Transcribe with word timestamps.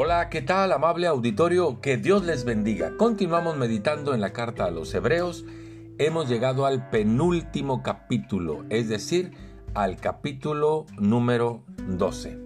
Hola, 0.00 0.28
¿qué 0.28 0.42
tal 0.42 0.70
amable 0.70 1.08
auditorio? 1.08 1.80
Que 1.80 1.96
Dios 1.96 2.24
les 2.24 2.44
bendiga. 2.44 2.96
Continuamos 2.96 3.56
meditando 3.56 4.14
en 4.14 4.20
la 4.20 4.32
carta 4.32 4.66
a 4.66 4.70
los 4.70 4.94
Hebreos. 4.94 5.44
Hemos 5.98 6.28
llegado 6.28 6.66
al 6.66 6.88
penúltimo 6.88 7.82
capítulo, 7.82 8.64
es 8.70 8.88
decir, 8.88 9.32
al 9.74 9.96
capítulo 9.96 10.86
número 11.00 11.64
12. 11.88 12.38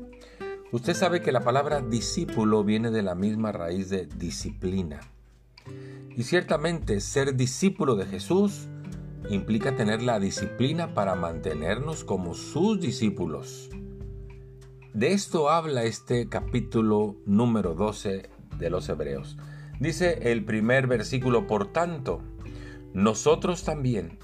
Usted 0.73 0.95
sabe 0.95 1.21
que 1.21 1.30
la 1.30 1.43
palabra 1.43 1.82
discípulo 1.82 2.64
viene 2.64 2.91
de 2.91 3.03
la 3.03 3.14
misma 3.14 3.53
raíz 3.53 3.91
de 3.91 4.07
disciplina. 4.07 5.00
Y 6.16 6.23
ciertamente 6.23 7.00
ser 7.00 7.37
discípulo 7.37 7.96
de 7.96 8.07
Jesús 8.07 8.71
implica 9.29 9.77
tener 9.77 10.00
la 10.00 10.19
disciplina 10.21 10.95
para 10.95 11.16
mantenernos 11.16 12.03
como 12.03 12.32
sus 12.32 12.81
discípulos. 12.81 13.68
De 14.95 15.14
esto 15.14 15.49
habla 15.49 15.85
este 15.85 16.29
capítulo 16.29 17.17
número 17.25 17.75
12 17.75 18.29
de 18.59 18.71
los 18.71 18.91
Hebreos. 18.91 19.39
Dice 19.81 20.31
el 20.31 20.45
primer 20.45 20.87
versículo, 20.87 21.46
por 21.46 21.73
tanto, 21.73 22.21
nosotros 22.93 23.65
también, 23.65 24.18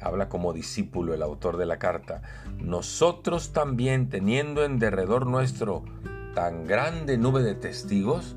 habla 0.00 0.28
como 0.28 0.52
discípulo 0.52 1.14
el 1.14 1.22
autor 1.22 1.56
de 1.56 1.66
la 1.66 1.80
carta, 1.80 2.22
nosotros 2.60 3.52
también 3.52 4.08
teniendo 4.08 4.64
en 4.64 4.78
derredor 4.78 5.26
nuestro 5.26 5.82
tan 6.32 6.64
grande 6.64 7.18
nube 7.18 7.42
de 7.42 7.56
testigos, 7.56 8.36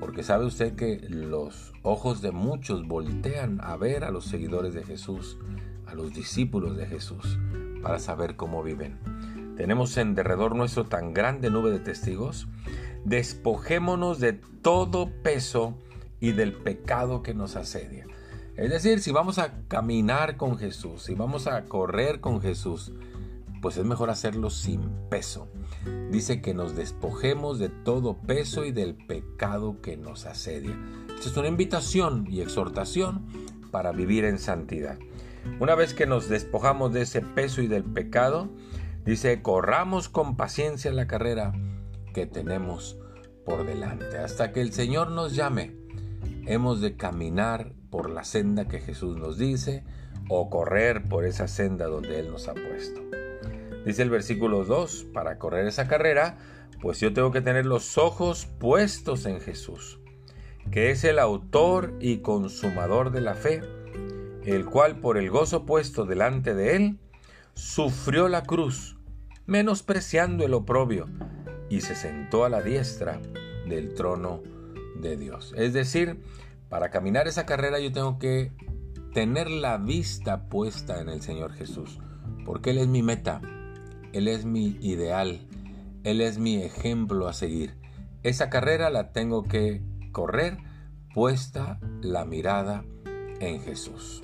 porque 0.00 0.24
sabe 0.24 0.46
usted 0.46 0.74
que 0.74 0.98
los 1.08 1.74
ojos 1.82 2.22
de 2.22 2.32
muchos 2.32 2.88
voltean 2.88 3.60
a 3.60 3.76
ver 3.76 4.02
a 4.02 4.10
los 4.10 4.24
seguidores 4.24 4.74
de 4.74 4.82
Jesús, 4.82 5.38
a 5.86 5.94
los 5.94 6.12
discípulos 6.12 6.76
de 6.76 6.86
Jesús, 6.86 7.38
para 7.82 8.00
saber 8.00 8.34
cómo 8.34 8.64
viven 8.64 8.98
tenemos 9.56 9.96
en 9.96 10.14
derredor 10.14 10.56
nuestro 10.56 10.84
tan 10.84 11.14
grande 11.14 11.50
nube 11.50 11.70
de 11.70 11.78
testigos, 11.78 12.48
despojémonos 13.04 14.20
de 14.20 14.32
todo 14.32 15.10
peso 15.22 15.78
y 16.20 16.32
del 16.32 16.52
pecado 16.52 17.22
que 17.22 17.34
nos 17.34 17.56
asedia. 17.56 18.06
Es 18.56 18.70
decir, 18.70 19.00
si 19.00 19.10
vamos 19.10 19.38
a 19.38 19.52
caminar 19.68 20.36
con 20.36 20.58
Jesús, 20.58 21.02
si 21.02 21.14
vamos 21.14 21.46
a 21.46 21.64
correr 21.64 22.20
con 22.20 22.40
Jesús, 22.40 22.92
pues 23.60 23.76
es 23.76 23.84
mejor 23.84 24.10
hacerlo 24.10 24.50
sin 24.50 24.90
peso. 25.08 25.48
Dice 26.10 26.40
que 26.40 26.54
nos 26.54 26.76
despojemos 26.76 27.58
de 27.58 27.68
todo 27.68 28.18
peso 28.18 28.64
y 28.64 28.72
del 28.72 28.94
pecado 28.94 29.80
que 29.80 29.96
nos 29.96 30.26
asedia. 30.26 30.78
Esta 31.16 31.30
es 31.30 31.36
una 31.36 31.48
invitación 31.48 32.26
y 32.30 32.42
exhortación 32.42 33.26
para 33.70 33.90
vivir 33.92 34.24
en 34.24 34.38
santidad. 34.38 34.98
Una 35.60 35.74
vez 35.74 35.94
que 35.94 36.06
nos 36.06 36.28
despojamos 36.28 36.92
de 36.92 37.02
ese 37.02 37.22
peso 37.22 37.60
y 37.60 37.66
del 37.66 37.84
pecado, 37.84 38.50
Dice, 39.04 39.42
corramos 39.42 40.08
con 40.08 40.36
paciencia 40.36 40.90
la 40.92 41.06
carrera 41.06 41.52
que 42.14 42.26
tenemos 42.26 42.98
por 43.44 43.66
delante. 43.66 44.18
Hasta 44.18 44.52
que 44.52 44.60
el 44.60 44.72
Señor 44.72 45.10
nos 45.10 45.34
llame, 45.34 45.76
hemos 46.46 46.80
de 46.80 46.96
caminar 46.96 47.72
por 47.90 48.10
la 48.10 48.24
senda 48.24 48.66
que 48.66 48.80
Jesús 48.80 49.16
nos 49.16 49.38
dice 49.38 49.84
o 50.28 50.48
correr 50.48 51.04
por 51.04 51.24
esa 51.24 51.48
senda 51.48 51.86
donde 51.86 52.18
Él 52.18 52.30
nos 52.30 52.48
ha 52.48 52.54
puesto. 52.54 53.02
Dice 53.84 54.02
el 54.02 54.10
versículo 54.10 54.64
2, 54.64 55.08
para 55.12 55.38
correr 55.38 55.66
esa 55.66 55.86
carrera, 55.86 56.38
pues 56.80 56.98
yo 57.00 57.12
tengo 57.12 57.30
que 57.30 57.42
tener 57.42 57.66
los 57.66 57.98
ojos 57.98 58.46
puestos 58.46 59.26
en 59.26 59.40
Jesús, 59.40 60.00
que 60.70 60.90
es 60.90 61.04
el 61.04 61.18
autor 61.18 61.94
y 62.00 62.18
consumador 62.18 63.10
de 63.10 63.20
la 63.20 63.34
fe, 63.34 63.62
el 64.44 64.64
cual 64.64 65.00
por 65.00 65.18
el 65.18 65.28
gozo 65.28 65.66
puesto 65.66 66.06
delante 66.06 66.54
de 66.54 66.76
Él, 66.76 66.98
sufrió 67.54 68.28
la 68.28 68.42
cruz, 68.42 68.93
menospreciando 69.46 70.44
el 70.44 70.54
oprobio, 70.54 71.06
y 71.68 71.80
se 71.80 71.94
sentó 71.94 72.44
a 72.44 72.48
la 72.48 72.62
diestra 72.62 73.20
del 73.68 73.94
trono 73.94 74.42
de 75.00 75.16
Dios. 75.16 75.54
Es 75.56 75.72
decir, 75.72 76.20
para 76.68 76.90
caminar 76.90 77.26
esa 77.28 77.46
carrera 77.46 77.80
yo 77.80 77.92
tengo 77.92 78.18
que 78.18 78.52
tener 79.12 79.50
la 79.50 79.78
vista 79.78 80.48
puesta 80.48 81.00
en 81.00 81.08
el 81.08 81.22
Señor 81.22 81.52
Jesús, 81.52 82.00
porque 82.44 82.70
Él 82.70 82.78
es 82.78 82.88
mi 82.88 83.02
meta, 83.02 83.40
Él 84.12 84.28
es 84.28 84.44
mi 84.44 84.76
ideal, 84.80 85.46
Él 86.04 86.20
es 86.20 86.38
mi 86.38 86.56
ejemplo 86.62 87.28
a 87.28 87.32
seguir. 87.32 87.76
Esa 88.22 88.50
carrera 88.50 88.90
la 88.90 89.12
tengo 89.12 89.42
que 89.42 89.82
correr 90.12 90.58
puesta 91.14 91.78
la 92.02 92.24
mirada 92.24 92.84
en 93.40 93.60
Jesús. 93.60 94.22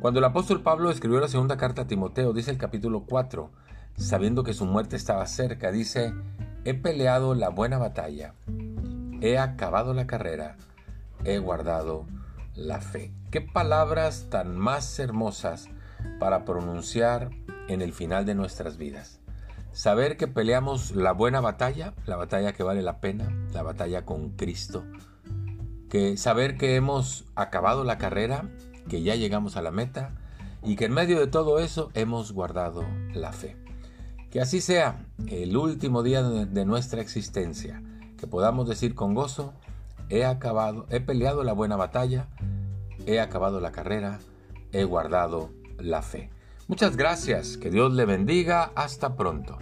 Cuando 0.00 0.20
el 0.20 0.24
apóstol 0.24 0.62
Pablo 0.62 0.90
escribió 0.90 1.18
la 1.20 1.28
segunda 1.28 1.56
carta 1.56 1.82
a 1.82 1.86
Timoteo, 1.86 2.32
dice 2.32 2.50
el 2.50 2.58
capítulo 2.58 3.04
4, 3.04 3.50
sabiendo 3.98 4.44
que 4.44 4.54
su 4.54 4.64
muerte 4.64 4.96
estaba 4.96 5.26
cerca, 5.26 5.70
dice, 5.70 6.14
he 6.64 6.72
peleado 6.72 7.34
la 7.34 7.50
buena 7.50 7.78
batalla, 7.78 8.34
he 9.20 9.38
acabado 9.38 9.92
la 9.92 10.06
carrera, 10.06 10.56
he 11.24 11.38
guardado 11.38 12.06
la 12.54 12.80
fe. 12.80 13.12
Qué 13.30 13.40
palabras 13.40 14.28
tan 14.30 14.56
más 14.56 14.98
hermosas 14.98 15.68
para 16.18 16.44
pronunciar 16.44 17.30
en 17.68 17.82
el 17.82 17.92
final 17.92 18.24
de 18.24 18.34
nuestras 18.34 18.78
vidas. 18.78 19.20
Saber 19.72 20.16
que 20.16 20.28
peleamos 20.28 20.92
la 20.92 21.12
buena 21.12 21.40
batalla, 21.40 21.92
la 22.06 22.16
batalla 22.16 22.52
que 22.52 22.62
vale 22.62 22.82
la 22.82 23.00
pena, 23.00 23.30
la 23.52 23.62
batalla 23.62 24.04
con 24.04 24.30
Cristo. 24.30 24.84
Que 25.90 26.16
saber 26.16 26.56
que 26.56 26.76
hemos 26.76 27.26
acabado 27.34 27.84
la 27.84 27.98
carrera 27.98 28.48
que 28.88 29.02
ya 29.02 29.14
llegamos 29.14 29.56
a 29.56 29.62
la 29.62 29.70
meta 29.70 30.12
y 30.62 30.76
que 30.76 30.86
en 30.86 30.92
medio 30.92 31.18
de 31.20 31.26
todo 31.26 31.58
eso 31.58 31.90
hemos 31.94 32.32
guardado 32.32 32.84
la 33.12 33.32
fe. 33.32 33.56
Que 34.30 34.40
así 34.40 34.60
sea 34.60 35.06
el 35.28 35.56
último 35.56 36.02
día 36.02 36.22
de 36.22 36.64
nuestra 36.66 37.00
existencia, 37.00 37.82
que 38.18 38.26
podamos 38.26 38.68
decir 38.68 38.94
con 38.94 39.14
gozo, 39.14 39.54
he 40.10 40.24
acabado, 40.24 40.86
he 40.90 41.00
peleado 41.00 41.44
la 41.44 41.52
buena 41.52 41.76
batalla, 41.76 42.28
he 43.06 43.20
acabado 43.20 43.60
la 43.60 43.72
carrera, 43.72 44.18
he 44.72 44.84
guardado 44.84 45.50
la 45.78 46.02
fe. 46.02 46.30
Muchas 46.66 46.96
gracias, 46.96 47.56
que 47.56 47.70
Dios 47.70 47.94
le 47.94 48.04
bendiga, 48.04 48.72
hasta 48.74 49.16
pronto. 49.16 49.56